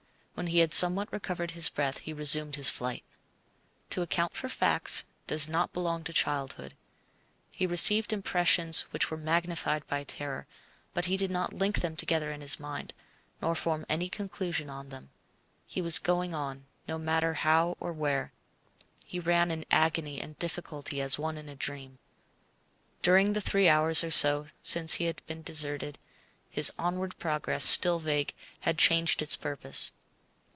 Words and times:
When 0.33 0.47
he 0.47 0.59
had 0.59 0.73
somewhat 0.73 1.13
recovered 1.13 1.51
his 1.51 1.69
breath 1.69 1.99
he 1.99 2.13
resumed 2.13 2.55
his 2.55 2.67
flight. 2.67 3.03
To 3.91 4.01
account 4.01 4.33
for 4.33 4.49
facts 4.49 5.03
does 5.27 5.47
not 5.47 5.71
belong 5.71 6.03
to 6.05 6.13
childhood. 6.13 6.73
He 7.51 7.67
received 7.67 8.11
impressions 8.11 8.81
which 8.89 9.11
were 9.11 9.17
magnified 9.17 9.85
by 9.85 10.03
terror, 10.03 10.47
but 10.95 11.05
he 11.05 11.15
did 11.15 11.29
not 11.29 11.53
link 11.53 11.81
them 11.81 11.95
together 11.95 12.31
in 12.31 12.41
his 12.41 12.59
mind, 12.59 12.91
nor 13.39 13.53
form 13.53 13.85
any 13.87 14.09
conclusion 14.09 14.67
on 14.67 14.89
them. 14.89 15.11
He 15.67 15.79
was 15.79 15.99
going 15.99 16.33
on, 16.33 16.65
no 16.87 16.97
matter 16.97 17.35
how 17.35 17.77
or 17.79 17.93
where; 17.93 18.33
he 19.05 19.19
ran 19.19 19.51
in 19.51 19.63
agony 19.69 20.19
and 20.19 20.39
difficulty 20.39 21.01
as 21.01 21.19
one 21.19 21.37
in 21.37 21.49
a 21.49 21.55
dream. 21.55 21.99
During 23.03 23.33
the 23.33 23.41
three 23.41 23.69
hours 23.69 24.03
or 24.03 24.09
so 24.09 24.47
since 24.63 24.93
he 24.93 25.03
had 25.05 25.23
been 25.27 25.43
deserted, 25.43 25.99
his 26.49 26.71
onward 26.79 27.15
progress, 27.19 27.63
still 27.63 27.99
vague, 27.99 28.33
had 28.61 28.79
changed 28.79 29.21
its 29.21 29.35
purpose. 29.35 29.91